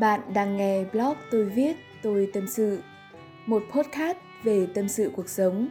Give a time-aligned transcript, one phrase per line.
[0.00, 2.82] Bạn đang nghe blog tôi viết, tôi tâm sự,
[3.46, 5.68] một podcast về tâm sự cuộc sống,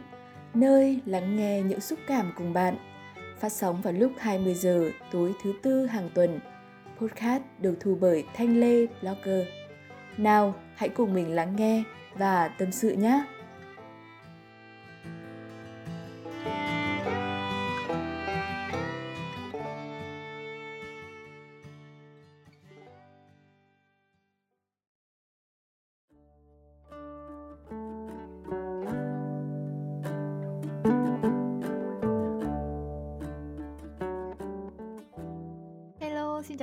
[0.54, 2.76] nơi lắng nghe những xúc cảm cùng bạn.
[3.40, 6.40] Phát sóng vào lúc 20 giờ tối thứ tư hàng tuần.
[7.00, 9.46] Podcast được thu bởi Thanh Lê Blogger.
[10.16, 11.82] Nào, hãy cùng mình lắng nghe
[12.14, 13.24] và tâm sự nhé!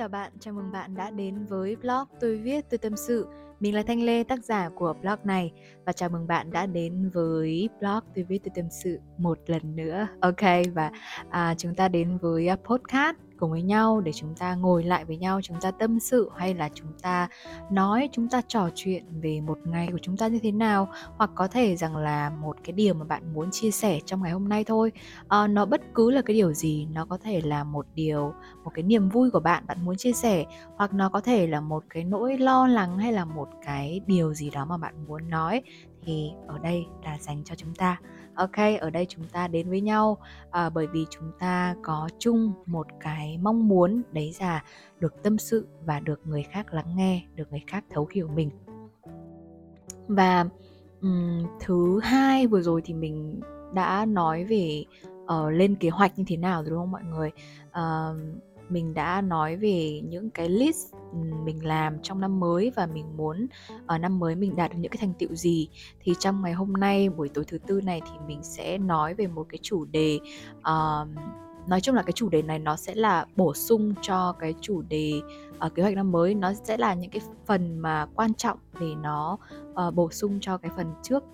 [0.02, 3.26] Chào bạn, chào mừng bạn đã đến với blog Tôi viết tôi tâm sự.
[3.60, 5.52] Mình là Thanh Lê, tác giả của blog này
[5.86, 9.76] và chào mừng bạn đã đến với blog Tôi viết tôi tâm sự một lần
[9.76, 10.06] nữa.
[10.20, 10.40] Ok
[10.74, 10.90] và
[11.30, 15.04] à, chúng ta đến với à, podcast cùng với nhau để chúng ta ngồi lại
[15.04, 17.28] với nhau chúng ta tâm sự hay là chúng ta
[17.70, 20.88] nói chúng ta trò chuyện về một ngày của chúng ta như thế nào?
[21.16, 24.32] Hoặc có thể rằng là một cái điều mà bạn muốn chia sẻ trong ngày
[24.32, 24.92] hôm nay thôi.
[25.28, 28.70] À, nó bất cứ là cái điều gì nó có thể là một điều một
[28.74, 30.44] cái niềm vui của bạn bạn muốn chia sẻ.
[30.76, 34.34] Hoặc nó có thể là một cái nỗi lo lắng hay là một cái điều
[34.34, 35.62] gì đó mà bạn muốn nói.
[36.04, 38.00] Thì ở đây là dành cho chúng ta
[38.34, 40.18] ok ở đây chúng ta đến với nhau.
[40.50, 44.64] À, bởi vì chúng ta có chung một cái mong muốn đấy là
[45.00, 48.50] được tâm sự và được người khác lắng nghe được người khác thấu hiểu mình.
[50.08, 50.44] Và
[51.00, 53.40] um, thứ hai vừa rồi thì mình
[53.74, 54.84] đã nói về
[55.24, 57.30] uh, lên kế hoạch như thế nào rồi đúng không mọi người?
[57.68, 58.16] Uh,
[58.68, 60.94] mình đã nói về những cái list
[61.44, 63.46] mình làm trong năm mới và mình muốn
[63.86, 65.68] ở năm mới mình đạt được những cái thành tựu gì
[66.00, 69.26] thì trong ngày hôm nay buổi tối thứ tư này thì mình sẽ nói về
[69.26, 70.20] một cái chủ đề
[70.58, 71.08] uh,
[71.66, 74.82] nói chung là cái chủ đề này nó sẽ là bổ sung cho cái chủ
[74.82, 75.20] đề
[75.66, 76.34] uh, kế hoạch năm mới.
[76.34, 79.38] Nó sẽ là những cái phần mà quan trọng để nó
[79.86, 81.24] uh, bổ sung cho cái phần trước.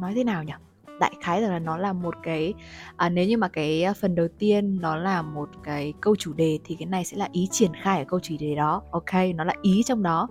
[0.00, 0.52] Nói thế nào nhỉ?
[1.00, 2.54] Đại khái là nó là một cái
[2.96, 6.32] à, nếu như mà cái à, phần đầu tiên nó là một cái câu chủ
[6.32, 8.82] đề thì cái này sẽ là ý triển khai ở câu chủ đề đó.
[8.90, 10.28] Ok nó là ý trong đó.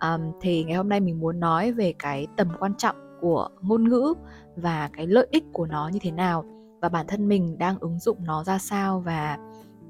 [0.00, 3.88] Um, thì ngày hôm nay mình muốn nói về cái tầm quan trọng của ngôn
[3.88, 4.14] ngữ
[4.56, 6.44] và cái lợi ích của nó như thế nào
[6.80, 9.38] và bản thân mình đang ứng dụng nó ra sao và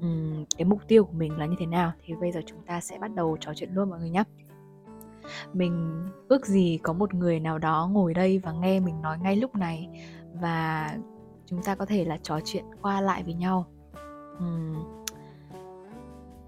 [0.01, 1.91] um, cái mục tiêu của mình là như thế nào.
[2.05, 4.23] Thì bây giờ chúng ta sẽ bắt đầu trò chuyện luôn mọi người nhé
[5.53, 9.35] mình ước gì có một người nào đó ngồi đây và nghe mình nói ngay
[9.35, 9.87] lúc này
[10.41, 10.91] và
[11.45, 13.65] chúng ta có thể là trò chuyện qua lại với nhau.
[14.37, 14.75] Uhm.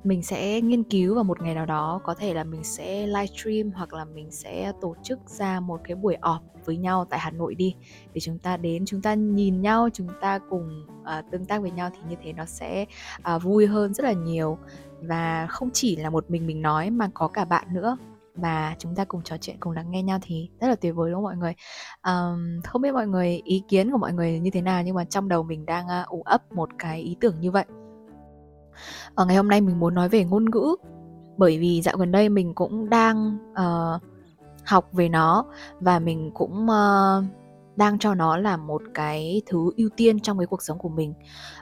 [0.04, 3.72] mình sẽ nghiên cứu vào một ngày nào đó có thể là mình sẽ livestream
[3.72, 7.32] hoặc là mình sẽ tổ chức ra một cái buổi họp với nhau tại Hà
[7.32, 7.76] Nội đi.
[8.14, 11.72] Để chúng ta đến chúng ta nhìn nhau chúng ta cùng uh, tương tác với
[11.72, 12.86] nhau thì như thế nó sẽ
[13.36, 14.58] uh, vui hơn rất là nhiều.
[15.02, 17.98] Và không chỉ là một mình mình nói mà có cả bạn nữa
[18.40, 21.12] và chúng ta cùng trò chuyện cùng lắng nghe nhau thì rất là tuyệt vời
[21.12, 21.54] đúng không mọi người?
[22.04, 25.06] Um, không biết mọi người ý kiến của mọi người như thế nào nhưng mà
[25.06, 27.66] trong đầu mình đang uh, ủ ấp một cái ý tưởng như vậy.
[29.16, 30.76] Ở ngày hôm nay mình muốn nói về ngôn ngữ
[31.38, 34.02] bởi vì dạo gần đây mình cũng đang uh,
[34.66, 35.46] học về nó
[35.80, 37.24] và mình cũng uh,
[37.76, 41.14] đang cho nó là một cái thứ ưu tiên trong cái cuộc sống của mình.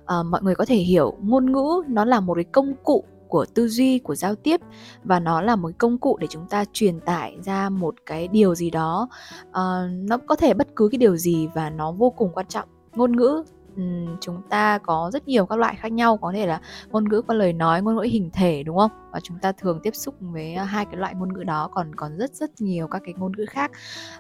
[0.02, 3.46] Uh, mọi người có thể hiểu ngôn ngữ nó là một cái công cụ của
[3.54, 4.62] tư duy của giao tiếp.
[5.04, 8.56] Và nó là một công cụ để chúng ta truyền tải ra một cái điều
[8.56, 9.10] gì đó.
[9.50, 12.70] Uh, nó có thể bất cứ cái điều gì và nó vô cùng quan trọng.
[12.96, 13.44] Ngôn ngữ
[13.76, 16.18] um, chúng ta có rất nhiều các loại khác nhau.
[16.18, 18.92] Có thể là ngôn ngữ qua lời nói ngôn ngữ hình thể đúng không?
[19.12, 21.70] Và chúng ta thường tiếp xúc với hai cái loại ngôn ngữ đó.
[21.74, 23.72] Còn còn rất rất nhiều các cái ngôn ngữ khác.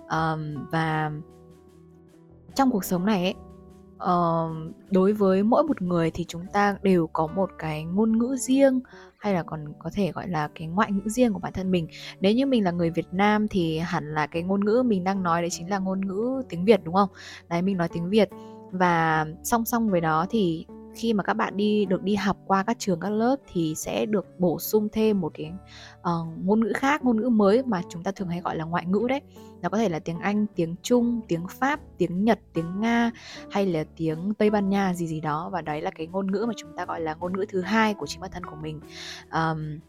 [0.09, 1.12] Um, và
[2.56, 3.34] trong cuộc sống này ấy,
[4.03, 8.35] uh, đối với mỗi một người thì chúng ta đều có một cái ngôn ngữ
[8.40, 8.80] riêng
[9.18, 11.88] hay là còn có thể gọi là cái ngoại ngữ riêng của bản thân mình.
[12.22, 15.24] Nếu như mình là người Việt Nam thì hẳn là cái ngôn ngữ mình đang
[15.24, 17.09] nói đấy chính là ngôn ngữ tiếng Việt đúng không?
[17.50, 18.30] Đấy mình nói tiếng Việt.
[18.72, 20.66] Và song song với đó thì
[20.97, 24.06] khi mà các bạn đi được đi học qua các trường các lớp thì sẽ
[24.06, 25.51] được bổ sung thêm một cái
[26.00, 28.86] uh, ngôn ngữ khác ngôn ngữ mới mà chúng ta thường hay gọi là ngoại
[28.86, 29.21] ngữ đấy.
[29.62, 33.12] Nó có thể là tiếng anh tiếng trung tiếng pháp tiếng nhật tiếng nga
[33.51, 35.50] hay là tiếng tây ban nha gì gì đó.
[35.54, 37.94] Và đấy là cái ngôn ngữ mà chúng ta gọi là ngôn ngữ thứ hai
[37.94, 38.80] của chính bản thân của mình.
[39.33, 39.80] Um,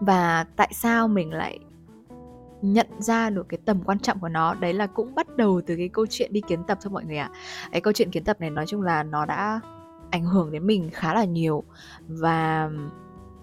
[0.00, 1.58] và tại sao mình lại
[2.62, 4.54] nhận ra được cái tầm quan trọng của nó?
[4.54, 7.16] Đấy là cũng bắt đầu từ cái câu chuyện đi kiến tập thôi mọi người
[7.16, 7.30] ạ.
[7.32, 7.68] À.
[7.72, 9.60] cái câu chuyện kiến tập này nói chung là nó đã
[10.10, 11.64] ảnh hưởng đến mình khá là nhiều
[12.08, 12.70] và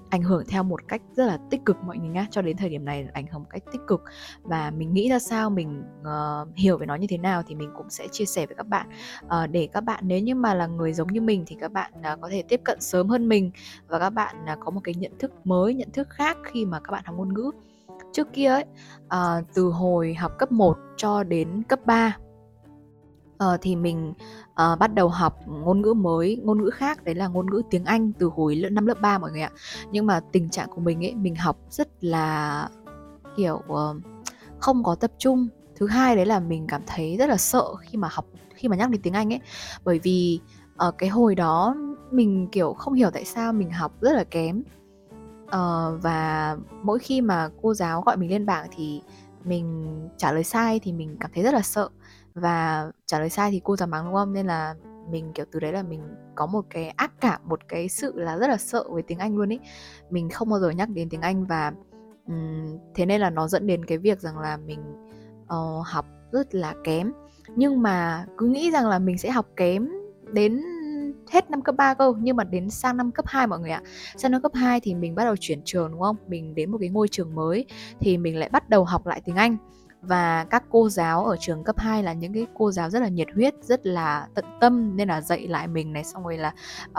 [0.09, 2.69] ảnh hưởng theo một cách rất là tích cực mọi người nhé cho đến thời
[2.69, 4.03] điểm này ảnh hưởng một cách tích cực
[4.43, 7.71] và mình nghĩ ra sao mình uh, hiểu về nó như thế nào thì mình
[7.77, 8.87] cũng sẽ chia sẻ với các bạn.
[9.25, 11.91] Uh, để các bạn nếu như mà là người giống như mình thì các bạn
[12.13, 13.51] uh, có thể tiếp cận sớm hơn mình
[13.87, 16.79] và các bạn uh, có một cái nhận thức mới nhận thức khác khi mà
[16.79, 17.51] các bạn học ngôn ngữ.
[18.13, 18.65] Trước kia ấy
[19.05, 22.17] uh, từ hồi học cấp 1 cho đến cấp 3
[23.43, 24.13] uh, thì mình
[24.49, 27.85] uh, bắt đầu học ngôn ngữ mới ngôn ngữ khác đấy là ngôn ngữ tiếng
[27.85, 29.51] Anh từ hồi lớp năm lớp 3 mọi người ạ.
[29.91, 32.69] Nhưng mà tình trạng của mình ấy mình học rất là
[33.35, 33.95] kiểu uh,
[34.59, 35.47] không có tập trung.
[35.75, 38.75] Thứ hai đấy là mình cảm thấy rất là sợ khi mà học khi mà
[38.75, 39.39] nhắc đến tiếng Anh ấy.
[39.83, 40.39] Bởi vì
[40.77, 41.75] ở uh, cái hồi đó
[42.11, 44.63] mình kiểu không hiểu tại sao mình học rất là kém.
[45.45, 49.01] Uh, và mỗi khi mà cô giáo gọi mình lên bảng thì
[49.43, 49.85] mình
[50.17, 51.89] trả lời sai thì mình cảm thấy rất là sợ
[52.35, 54.33] và trả lời sai thì cô giáo mắng đúng không?
[54.33, 54.75] Nên là
[55.09, 56.01] mình kiểu từ đấy là mình
[56.35, 59.37] có một cái ác cảm một cái sự là rất là sợ với tiếng anh
[59.37, 59.59] luôn ý.
[60.09, 61.71] Mình không bao giờ nhắc đến tiếng anh và
[62.27, 64.79] um, thế nên là nó dẫn đến cái việc rằng là mình
[65.43, 67.13] uh, học rất là kém.
[67.55, 69.89] Nhưng mà cứ nghĩ rằng là mình sẽ học kém
[70.31, 70.61] đến
[71.31, 73.81] hết năm cấp 3 cơ nhưng mà đến sang năm cấp 2 mọi người ạ.
[74.17, 76.15] Sang năm cấp 2 thì mình bắt đầu chuyển trường đúng không?
[76.27, 77.65] Mình đến một cái ngôi trường mới
[77.99, 79.57] thì mình lại bắt đầu học lại tiếng Anh
[80.07, 83.07] và các cô giáo ở trường cấp 2 là những cái cô giáo rất là
[83.07, 86.53] nhiệt huyết rất là tận tâm nên là dạy lại mình này xong rồi là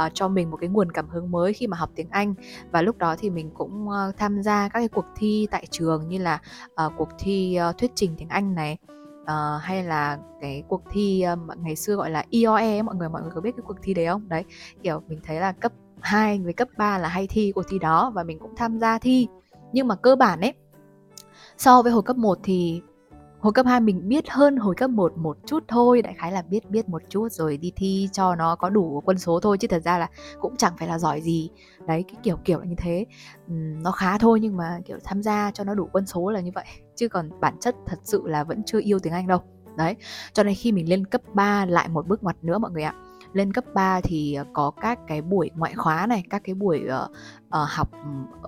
[0.07, 2.35] uh, cho mình một cái nguồn cảm hứng mới khi mà học tiếng Anh.
[2.71, 6.09] Và lúc đó thì mình cũng uh, tham gia các cái cuộc thi tại trường
[6.09, 6.41] như là
[6.87, 8.77] uh, cuộc thi uh, thuyết trình tiếng Anh này
[9.23, 13.23] uh, hay là cái cuộc thi uh, ngày xưa gọi là IOE mọi người mọi
[13.23, 14.29] người có biết cái cuộc thi đấy không?
[14.29, 14.45] Đấy
[14.83, 18.13] kiểu mình thấy là cấp 2 với cấp 3 là hay thi cuộc thi đó
[18.15, 19.29] và mình cũng tham gia thi.
[19.73, 20.55] Nhưng mà cơ bản ấy
[21.59, 22.83] so với hồi cấp 1 thì
[23.41, 26.43] hồi cấp 2 mình biết hơn hồi cấp 1 một chút thôi đại khái là
[26.43, 29.69] biết biết một chút rồi đi thi cho nó có đủ quân số thôi chứ
[29.69, 30.09] thật ra là
[30.41, 31.51] cũng chẳng phải là giỏi gì.
[31.87, 33.07] Đấy cái kiểu kiểu là như thế.
[33.53, 36.41] Uhm, nó khá thôi nhưng mà kiểu tham gia cho nó đủ quân số là
[36.41, 36.65] như vậy.
[36.97, 39.41] Chứ còn bản chất thật sự là vẫn chưa yêu tiếng Anh đâu.
[39.77, 39.97] Đấy
[40.33, 42.95] cho nên khi mình lên cấp 3 lại một bước ngoặt nữa mọi người ạ.
[43.33, 46.85] Lên cấp 3 thì ờ, có các cái buổi ngoại khóa này các cái buổi
[46.85, 47.11] uh,
[47.47, 47.89] uh, học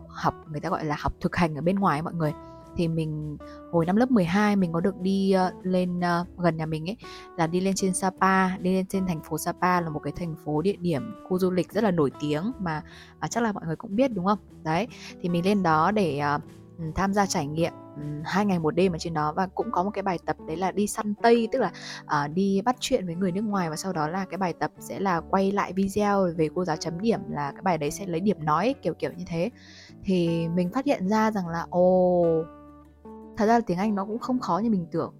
[0.09, 2.33] học người ta gọi là học thực hành ở bên ngoài mọi người
[2.77, 3.39] thì mình
[3.73, 6.97] hồi năm lớp 12 mình có được đi uh, lên uh, gần nhà mình ấy
[7.37, 10.35] là đi lên trên Sapa, đi lên trên thành phố Sapa là một cái thành
[10.45, 12.83] phố địa điểm khu du lịch rất là nổi tiếng mà
[13.25, 14.39] uh, chắc là mọi người cũng biết đúng không?
[14.63, 14.87] Đấy,
[15.23, 16.43] thì mình lên đó để uh,
[16.95, 17.73] tham gia trải nghiệm
[18.25, 20.57] hai ngày một đêm ở trên đó và cũng có một cái bài tập đấy
[20.57, 21.73] là đi săn tây tức là
[22.05, 24.71] uh, đi bắt chuyện với người nước ngoài và sau đó là cái bài tập
[24.79, 28.07] sẽ là quay lại video về cô giáo chấm điểm là cái bài đấy sẽ
[28.07, 29.51] lấy điểm nói kiểu kiểu như thế
[30.05, 32.47] thì mình phát hiện ra rằng là ồ oh,
[33.39, 35.15] thật ra là tiếng anh nó cũng không khó như mình tưởng.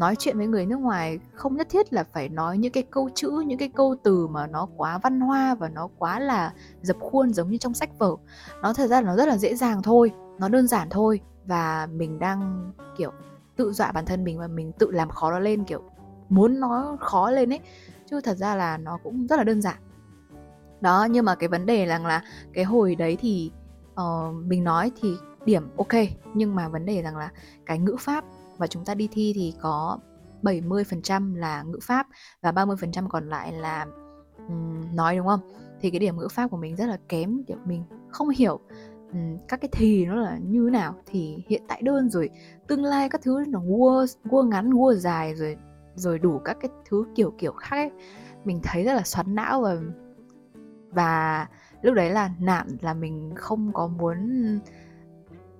[0.00, 3.10] Nói chuyện với người nước ngoài không nhất thiết là phải nói những cái câu
[3.14, 6.52] chữ những cái câu từ mà nó quá văn hoa và nó quá là
[6.82, 8.16] dập khuôn giống như trong sách vở.
[8.62, 11.88] Nó thật ra là nó rất là dễ dàng thôi nó đơn giản thôi và
[11.92, 13.12] mình đang kiểu
[13.56, 15.82] tự dọa bản thân mình và mình tự làm khó nó lên kiểu
[16.28, 17.60] muốn nó khó lên ấy.
[18.10, 19.76] Chứ thật ra là nó cũng rất là đơn giản.
[20.80, 22.22] Đó nhưng mà cái vấn đề là là
[22.52, 23.52] cái hồi đấy thì
[23.92, 25.16] uh, mình nói thì
[25.48, 25.94] điểm ok.
[26.34, 27.30] Nhưng mà vấn đề rằng là
[27.66, 28.24] cái ngữ pháp
[28.56, 29.98] và chúng ta đi thi thì có
[30.42, 32.06] 70% là ngữ pháp
[32.42, 33.86] và 30% còn lại là
[34.48, 35.40] um, nói đúng không?
[35.80, 38.60] Thì cái điểm ngữ pháp của mình rất là kém, kiểu mình không hiểu
[39.12, 40.94] um, các cái thì nó là như thế nào.
[41.06, 42.30] Thì hiện tại đơn rồi
[42.66, 45.56] tương lai các thứ nó vua vua ngắn vua dài rồi
[45.94, 47.90] rồi đủ các cái thứ kiểu kiểu khác ấy.
[48.44, 49.76] Mình thấy rất là xoắn não và
[50.90, 51.46] và
[51.82, 54.18] lúc đấy là nản là mình không có muốn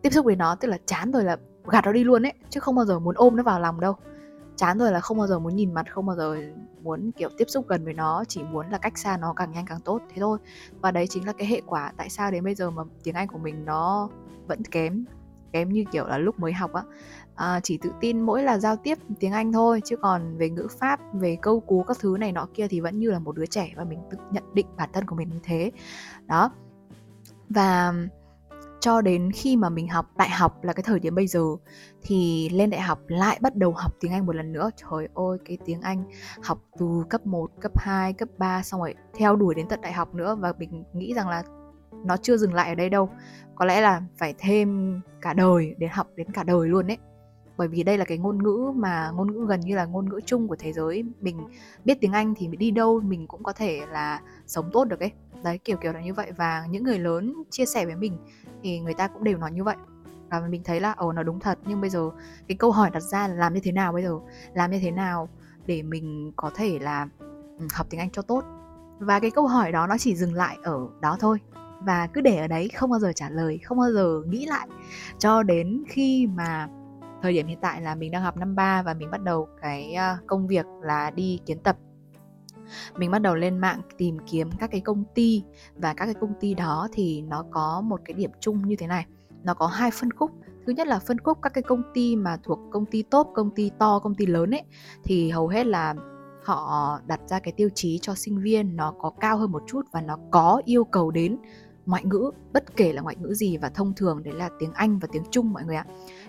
[0.02, 2.61] tiếp xúc với nó tức là chán rồi là gạt nó đi luôn ấy chứ
[2.61, 3.95] không bao giờ muốn ôm nó vào lòng đâu.
[4.57, 6.37] Chán rồi là không bao giờ muốn nhìn mặt không bao giờ
[6.83, 9.67] muốn kiểu tiếp xúc gần với nó chỉ muốn là cách xa nó càng nhanh
[9.67, 10.38] càng tốt thế thôi.
[10.81, 13.28] Và đấy chính là cái hệ quả tại sao đến bây giờ mà tiếng anh
[13.28, 14.09] của mình nó
[14.47, 15.05] vẫn kém
[15.52, 16.83] kém như kiểu là lúc mới học á.
[17.35, 20.67] À, chỉ tự tin mỗi là giao tiếp tiếng anh thôi chứ còn về ngữ
[20.78, 23.47] pháp về câu cú các thứ này nọ kia thì vẫn như là một đứa
[23.47, 25.73] trẻ và mình tự nhận định bản thân của mình như thế.
[26.26, 26.50] Đó.
[27.49, 27.95] Và
[28.80, 31.42] cho đến khi mà mình học đại học là cái thời điểm bây giờ
[32.02, 34.70] thì lên đại học lại bắt đầu học tiếng Anh một lần nữa.
[34.76, 36.04] Trời ơi, cái tiếng Anh
[36.42, 39.92] học từ cấp 1, cấp 2, cấp 3 xong rồi theo đuổi đến tận đại
[39.92, 41.42] học nữa và mình nghĩ rằng là
[42.04, 43.11] nó chưa dừng lại ở đây đâu.
[43.54, 46.99] Có lẽ là phải thêm cả đời để học đến cả đời luôn đấy.
[47.59, 50.21] Bởi vì đây là cái ngôn ngữ mà ngôn ngữ gần như là ngôn ngữ
[50.27, 51.05] chung của thế giới.
[51.21, 51.38] Mình
[51.85, 55.12] biết tiếng Anh thì đi đâu, mình cũng có thể là sống tốt được ấy.
[55.43, 56.33] Đấy, kiểu kiểu là như vậy.
[56.37, 58.19] Và những người lớn chia sẻ với mình
[58.62, 59.77] thì người ta cũng đều nói như vậy.
[60.31, 61.59] Và mình thấy là, ồ, nó đúng thật.
[61.67, 62.11] Nhưng bây giờ
[62.49, 64.19] cái câu hỏi đặt ra là làm như thế nào bây giờ?
[64.55, 65.29] Làm như thế nào
[65.67, 67.09] để mình có thể là
[67.59, 68.45] ừ, học tiếng anh cho tốt?
[68.99, 71.38] Và cái câu hỏi đó nó chỉ dừng lại ở đó thôi.
[71.81, 74.69] Và cứ để ở đấy, không bao giờ trả lời, không bao giờ nghĩ lại
[75.19, 76.69] cho đến khi mà
[77.23, 79.95] thời điểm hiện tại là mình đang học năm 3 và mình bắt đầu cái
[79.95, 81.77] ờ, công việc là đi kiến tập.
[82.97, 85.43] Mình bắt đầu lên mạng tìm kiếm các cái công ty
[85.77, 88.87] và các cái công ty đó thì nó có một cái điểm chung như thế
[88.87, 89.07] này.
[89.43, 90.31] Nó có hai phân khúc.
[90.67, 93.51] Thứ nhất là phân khúc các cái công ty mà thuộc công ty top, công
[93.51, 94.63] ty to, công ty lớn ấy,
[95.05, 95.95] thì hầu hết là
[96.45, 99.87] họ đặt ra cái tiêu chí cho sinh viên nó có cao hơn một chút
[99.93, 101.37] và nó có yêu cầu đến
[101.88, 104.99] ngoại ngữ bất kể là ngoại ngữ gì và thông thường đấy là tiếng Anh
[104.99, 105.85] và tiếng Trung mọi người ạ.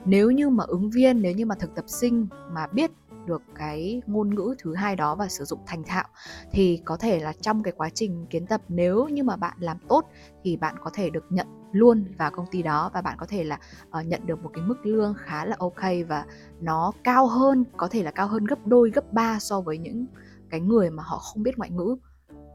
[0.05, 2.91] Nếu như mà ứng viên nếu như mà thực tập sinh mà biết
[3.25, 6.07] được cái ngôn ngữ thứ hai đó và sử dụng thành thạo
[6.51, 9.77] thì có thể là trong cái quá trình kiến tập nếu như mà bạn làm
[9.87, 10.05] tốt
[10.43, 13.43] thì bạn có thể được nhận luôn vào công ty đó và bạn có thể
[13.43, 13.59] là
[13.99, 16.25] uh, nhận được một cái mức lương khá là ok và
[16.61, 20.05] nó cao hơn có thể là cao hơn gấp đôi gấp ba so với những
[20.49, 21.95] cái người mà họ không biết ngoại ngữ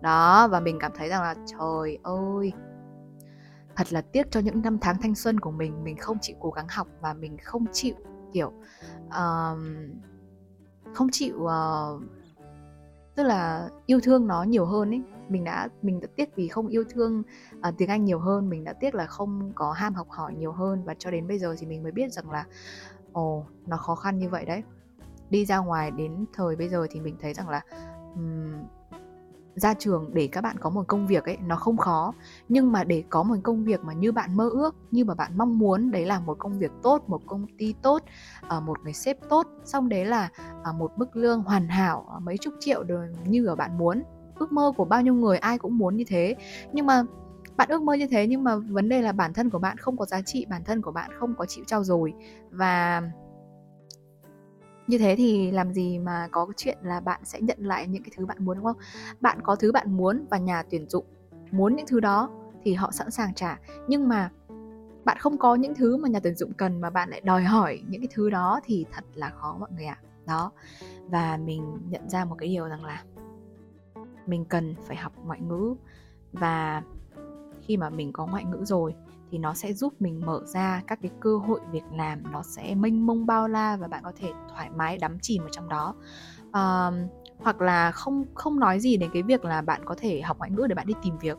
[0.03, 2.53] đó và mình cảm thấy rằng là trời ơi
[3.77, 6.51] thật là tiếc cho những năm tháng thanh xuân của mình mình không chịu cố
[6.51, 7.95] gắng học và mình không chịu
[8.33, 8.53] kiểu
[9.07, 9.59] uh,
[10.95, 12.03] không chịu uh,
[13.15, 15.03] tức là yêu thương nó nhiều hơn ấy.
[15.29, 17.23] Mình đã mình đã tiếc vì không yêu thương
[17.69, 20.53] uh, tiếng Anh nhiều hơn mình đã tiếc là không có ham học hỏi nhiều
[20.53, 22.45] hơn và cho đến bây giờ thì mình mới biết rằng là
[23.13, 24.63] ồ oh, nó khó khăn như vậy đấy.
[25.31, 27.61] Đi ra ngoài đến thời bây giờ thì mình thấy rằng là
[28.15, 28.53] um,
[29.55, 32.13] ra trường để các bạn có một công việc ấy, nó không khó.
[32.49, 35.33] Nhưng mà để có một công việc mà như bạn mơ ước, như mà bạn
[35.39, 38.03] mong muốn, đấy là một công việc tốt, một công ty tốt
[38.49, 40.29] ờ, một người sếp tốt, xong đấy là
[40.65, 42.85] ờ, một mức lương hoàn hảo ờ, mấy chục triệu
[43.27, 44.03] như ở bạn muốn.
[44.39, 46.35] Ước mơ của bao nhiêu người ai cũng muốn như thế.
[46.73, 47.03] Nhưng mà
[47.57, 49.97] bạn ước mơ như thế nhưng mà vấn đề là bản thân của bạn không
[49.97, 52.13] có giá trị, bản thân của bạn không có chịu trao dồi.
[52.51, 53.03] Và
[54.87, 58.03] như thế thì làm gì mà có cái chuyện là bạn sẽ nhận lại những
[58.03, 58.77] cái thứ bạn muốn, đúng không?
[59.21, 61.05] Bạn có thứ bạn muốn và nhà tuyển dụng
[61.51, 62.31] muốn những thứ đó
[62.63, 63.59] thì họ sẵn sàng trả.
[63.89, 64.31] Nhưng mà
[65.05, 67.83] bạn không có những thứ mà nhà tuyển dụng cần mà bạn lại đòi hỏi
[67.89, 69.99] những cái thứ đó thì thật là khó mọi người ạ.
[70.01, 70.05] À.
[70.27, 70.53] đó.
[71.09, 73.03] Và mình nhận ra một cái điều rằng là
[74.27, 75.75] mình cần phải học ngoại ngữ.
[76.33, 76.83] Và
[77.61, 78.95] khi mà mình có ngoại ngữ rồi
[79.35, 82.75] thì nó sẽ giúp mình mở ra các cái cơ hội việc làm nó sẽ
[82.75, 85.95] mênh mông bao la và bạn có thể thoải mái đắm chìm ở trong đó.
[86.49, 86.95] Uh,
[87.39, 90.51] hoặc là không không nói gì đến cái việc là bạn có thể học ngoại
[90.51, 91.39] ngữ để bạn đi tìm việc.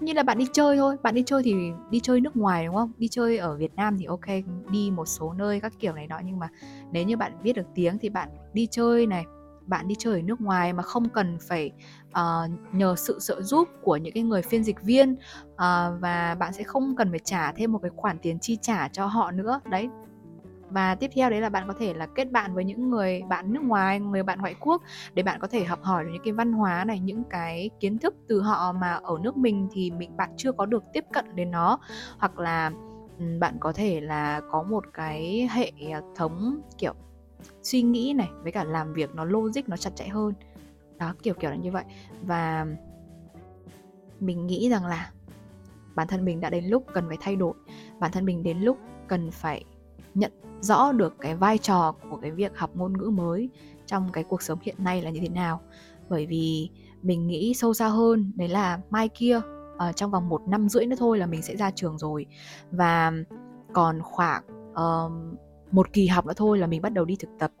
[0.00, 1.54] Như là bạn đi chơi thôi bạn đi chơi thì
[1.90, 2.92] đi chơi nước ngoài đúng không?
[2.98, 4.26] Đi chơi ở việt nam thì ok
[4.70, 6.48] đi một số nơi các kiểu này đó nhưng mà
[6.92, 9.24] nếu như bạn biết được tiếng thì bạn đi chơi này
[9.66, 11.70] bạn đi chơi ở nước ngoài mà không cần phải
[12.08, 15.58] uh, nhờ sự trợ giúp của những cái người phiên dịch viên uh,
[16.00, 19.06] và bạn sẽ không cần phải trả thêm một cái khoản tiền chi trả cho
[19.06, 19.60] họ nữa.
[19.70, 19.88] Đấy.
[20.70, 23.52] Và tiếp theo đấy là bạn có thể là kết bạn với những người bạn
[23.52, 24.82] nước ngoài người bạn ngoại quốc
[25.14, 27.98] để bạn có thể học hỏi được những cái văn hóa này những cái kiến
[27.98, 31.36] thức từ họ mà ở nước mình thì mình bạn chưa có được tiếp cận
[31.36, 31.78] đến nó.
[32.18, 32.70] Hoặc là
[33.40, 35.72] bạn có thể là có một cái hệ
[36.16, 36.94] thống kiểu
[37.62, 40.34] suy nghĩ này với cả làm việc nó logic nó chặt chẽ hơn.
[40.98, 41.84] Đó kiểu kiểu là như vậy.
[42.22, 42.66] Và
[44.20, 45.10] mình nghĩ rằng là
[45.94, 47.54] bản thân mình đã đến lúc cần phải thay đổi.
[47.98, 49.64] Bản thân mình đến lúc cần phải
[50.14, 53.48] nhận rõ được cái vai trò của cái việc học ngôn ngữ mới
[53.86, 55.60] trong cái cuộc sống hiện nay là như thế nào.
[56.08, 56.70] Bởi vì
[57.02, 60.86] mình nghĩ sâu xa hơn đấy là mai kia uh, trong vòng một năm rưỡi
[60.86, 62.26] nữa thôi là mình sẽ ra trường rồi.
[62.70, 63.12] Và
[63.72, 64.42] còn khoảng
[64.74, 65.34] um,
[65.74, 67.52] một kỳ học nữa thôi là mình bắt đầu đi thực tập.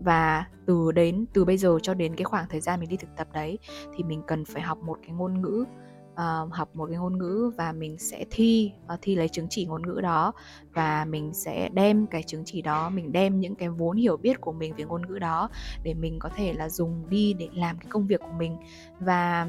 [0.00, 3.16] Và từ đến từ bây giờ cho đến cái khoảng thời gian mình đi thực
[3.16, 3.58] tập đấy
[3.96, 5.64] thì mình cần phải học một cái ngôn ngữ
[6.12, 9.66] uh, học một cái ngôn ngữ và mình sẽ thi uh, thi lấy chứng chỉ
[9.66, 10.32] ngôn ngữ đó.
[10.74, 14.40] Và mình sẽ đem cái chứng chỉ đó mình đem những cái vốn hiểu biết
[14.40, 15.50] của mình về ngôn ngữ đó
[15.82, 18.56] để mình có thể là dùng đi để làm cái công việc của mình.
[19.00, 19.48] Và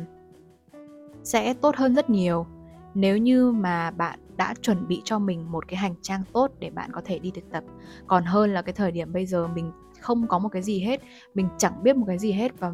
[1.24, 2.46] sẽ tốt hơn rất nhiều.
[2.94, 6.70] Nếu như mà bạn đã chuẩn bị cho mình một cái hành trang tốt để
[6.70, 7.64] bạn có thể đi thực tập.
[8.08, 9.72] Còn hơn là cái thời điểm bây giờ mình
[10.02, 11.02] không có một cái gì hết,
[11.34, 12.72] mình chẳng biết một cái gì hết và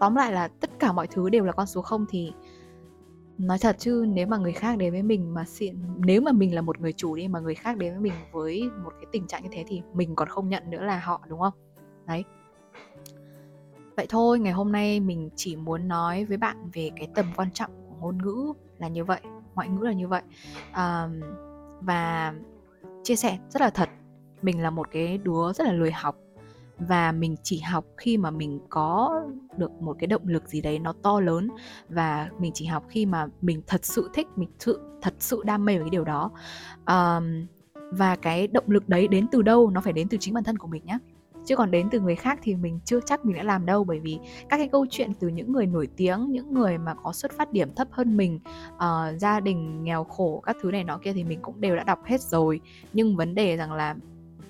[0.00, 2.32] tóm lại là tất cả mọi thứ đều là con số không thì
[3.38, 6.54] nói thật chứ nếu mà người khác đến với mình mà xịn, nếu mà mình
[6.54, 9.26] là một người chủ đi mà người khác đến với mình với một cái tình
[9.26, 11.52] trạng như thế thì mình còn không nhận nữa là họ, đúng không?
[12.06, 12.24] Đấy.
[13.96, 17.50] Vậy thôi, ngày hôm nay mình chỉ muốn nói với bạn về cái tầm quan
[17.50, 19.20] trọng của ngôn ngữ là như vậy
[19.56, 20.22] ngoại ngữ là như vậy.
[20.72, 21.08] À,
[21.80, 22.34] và
[23.02, 23.88] chia sẻ rất là thật
[24.42, 26.16] mình là một cái đứa rất là lười học
[26.78, 29.22] và mình chỉ học khi mà mình có
[29.56, 31.48] được một cái động lực gì đấy nó to lớn
[31.88, 35.64] và mình chỉ học khi mà mình thật sự thích mình sự thật sự đam
[35.64, 36.30] mê với cái điều đó.
[36.86, 37.46] Um,
[37.92, 39.70] và cái động lực đấy đến từ đâu?
[39.70, 40.98] Nó phải đến từ chính bản thân của mình nhé
[41.46, 44.00] chứ còn đến từ người khác thì mình chưa chắc mình đã làm đâu bởi
[44.00, 47.32] vì các cái câu chuyện từ những người nổi tiếng những người mà có xuất
[47.32, 48.40] phát điểm thấp hơn mình
[48.74, 51.84] uh, gia đình nghèo khổ các thứ này nọ kia thì mình cũng đều đã
[51.84, 52.60] đọc hết rồi.
[52.92, 53.94] Nhưng vấn đề rằng là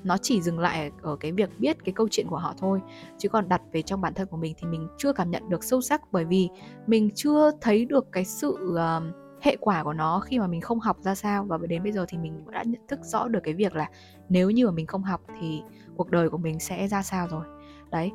[0.05, 2.81] nó chỉ dừng lại ở cái việc biết cái câu chuyện của họ thôi.
[3.19, 5.65] Chứ còn đặt về trong bản thân của mình thì mình chưa cảm nhận được
[5.65, 6.49] sâu sắc bởi vì
[6.87, 10.81] mình chưa thấy được cái sự uh, hệ quả của nó khi mà mình không
[10.81, 11.45] học ra sao.
[11.45, 13.91] Và đến bây giờ thì mình đã nhận thức rõ được cái việc là
[14.29, 15.63] nếu như mà mình không học thì
[15.97, 17.45] cuộc đời của mình sẽ ra sao rồi.
[17.91, 18.13] Đấy,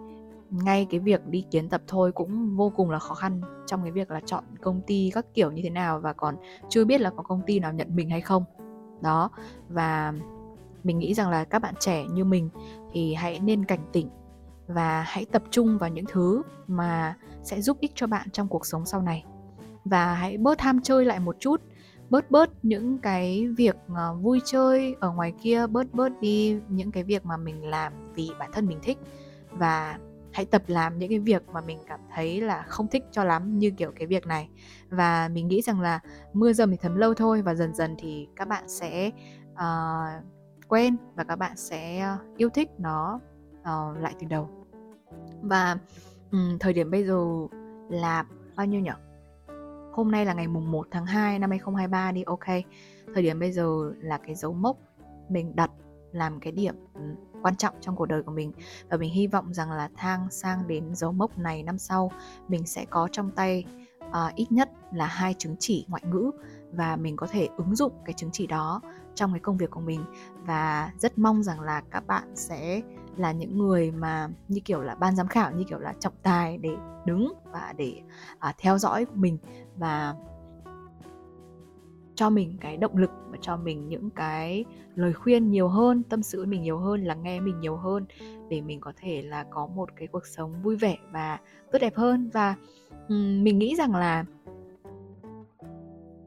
[0.49, 3.91] ngay cái việc đi kiến tập thôi cũng vô cùng là khó khăn trong cái
[3.91, 6.35] việc là chọn công ty các kiểu như thế nào và còn
[6.69, 8.43] chưa biết là có công ty nào nhận mình hay không.
[9.01, 9.29] Đó,
[9.69, 10.13] và
[10.83, 12.49] mình nghĩ rằng là các bạn trẻ như mình
[12.91, 14.09] thì hãy nên cảnh tỉnh
[14.67, 18.65] và hãy tập trung vào những thứ mà sẽ giúp ích cho bạn trong cuộc
[18.65, 19.25] sống sau này
[19.85, 21.61] và hãy bớt ham chơi lại một chút.
[22.09, 26.91] Bớt bớt những cái việc ờ, vui chơi ở ngoài kia bớt bớt đi những
[26.91, 28.97] cái việc mà mình làm vì bản thân mình thích.
[29.51, 29.97] Và
[30.33, 33.59] hãy tập làm những cái việc mà mình cảm thấy là không thích cho lắm
[33.59, 34.49] như kiểu cái việc này.
[34.89, 35.99] Và mình nghĩ rằng là
[36.33, 39.11] mưa dầm thì thấm lâu thôi và dần dần thì các bạn sẽ
[39.53, 40.23] uh,
[40.67, 43.19] quen và các bạn sẽ yêu thích nó
[43.61, 44.49] uh, lại từ đầu.
[45.41, 45.77] Và
[46.31, 47.25] um, thời điểm bây giờ
[47.89, 48.91] là bao nhiêu nhỉ?
[49.91, 52.45] Hôm nay là ngày mùng 1 tháng 2 năm 2023 đi ok.
[53.13, 54.77] Thời điểm bây giờ là cái dấu mốc
[55.29, 55.71] mình đặt
[56.11, 57.01] làm cái điểm ừ,
[57.41, 58.51] quan trọng trong cuộc đời của mình
[58.89, 62.11] và mình hy vọng rằng là thang sang đến dấu mốc này năm sau
[62.47, 63.65] mình sẽ có trong tay
[64.07, 66.31] uh, ít nhất là hai chứng chỉ ngoại ngữ
[66.71, 68.81] và mình có thể ứng dụng cái chứng chỉ đó
[69.15, 70.03] trong cái công việc của mình
[70.45, 72.81] và rất mong rằng là các bạn sẽ
[73.17, 76.57] là những người mà như kiểu là ban giám khảo như kiểu là trọng tài
[76.57, 76.69] để
[77.05, 78.01] đứng và để
[78.39, 79.37] à, theo dõi mình
[79.77, 80.15] và
[82.15, 84.65] cho mình cái động lực và cho mình những cái
[84.95, 88.05] lời khuyên nhiều hơn tâm sự mình nhiều hơn lắng nghe mình nhiều hơn
[88.49, 91.39] để mình có thể là có một cái cuộc sống vui vẻ và
[91.71, 92.29] tốt đẹp hơn.
[92.33, 92.55] Và
[93.09, 94.25] um, mình nghĩ rằng là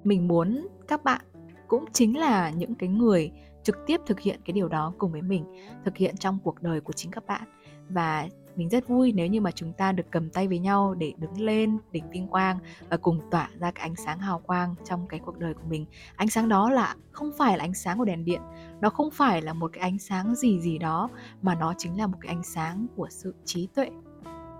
[0.04, 1.20] mình muốn các bạn
[1.68, 3.30] cũng chính là những cái người
[3.64, 5.44] trực tiếp thực hiện cái điều đó cùng với mình,
[5.84, 7.42] thực hiện trong cuộc đời của chính các bạn.
[7.88, 11.12] Và mình rất vui nếu như mà chúng ta được cầm tay với nhau để
[11.16, 15.06] đứng lên, đỉnh vinh quang và cùng tỏa ra cái ánh sáng hào quang trong
[15.06, 15.86] cái cuộc đời của mình.
[16.16, 18.40] Ánh sáng đó là không phải là ánh sáng của đèn điện,
[18.80, 21.10] nó không phải là một cái ánh sáng gì gì đó,
[21.42, 23.90] mà nó chính là một cái ánh sáng của sự trí tuệ,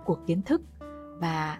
[0.04, 0.62] của kiến thức.
[1.20, 1.58] Và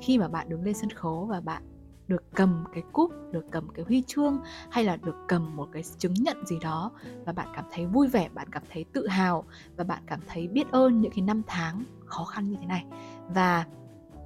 [0.00, 1.62] khi mà bạn đứng lên sân khấu và bạn
[2.08, 4.38] được cầm cái cúp được cầm cái huy chương
[4.70, 6.90] hay là được cầm một cái chứng nhận gì đó
[7.24, 9.44] và bạn cảm thấy vui vẻ bạn cảm thấy tự hào
[9.76, 12.84] và bạn cảm thấy biết ơn những cái năm tháng khó khăn như thế này.
[13.28, 13.64] Và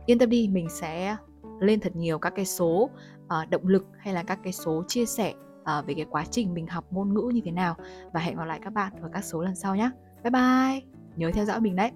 [0.07, 1.17] yên tâm đi mình sẽ
[1.61, 2.91] lên thật nhiều các cái số
[3.25, 6.55] uh, động lực hay là các cái số chia sẻ uh, về cái quá trình
[6.55, 7.75] mình học ngôn ngữ như thế nào.
[8.13, 9.91] Và hẹn gặp lại các bạn ở các số lần sau nhé
[10.25, 10.81] bye bye!
[11.17, 11.91] Nhớ theo dõi mình đấy!